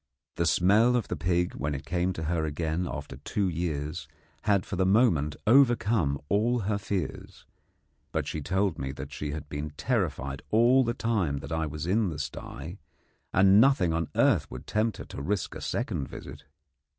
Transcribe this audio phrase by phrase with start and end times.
[0.33, 4.07] The smell of the pig when it came to her again after two years
[4.45, 7.45] had for the moment overcome all her fears;
[8.11, 11.85] but she told me that she had been terrified all the time that I was
[11.85, 12.79] in the sty,
[13.31, 16.45] and nothing on earth would tempt her to risk a second visit.